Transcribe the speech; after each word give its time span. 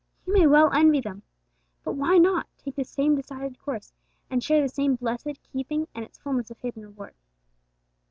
You 0.25 0.33
may 0.33 0.47
well 0.47 0.71
envy 0.73 0.99
them! 0.99 1.21
But 1.83 1.91
why 1.93 2.17
not 2.17 2.47
take 2.57 2.73
the 2.75 2.83
same 2.83 3.15
decided 3.15 3.59
course, 3.61 3.93
and 4.31 4.43
share 4.43 4.59
the 4.59 4.67
same 4.67 4.95
blessed 4.95 5.39
keeping 5.53 5.87
and 5.93 6.03
its 6.03 6.17
fulness 6.17 6.49
of 6.49 6.57
hidden 6.57 6.81
reward? 6.81 7.13